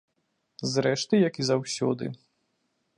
[0.71, 2.05] Зрэшты як і заўсёды.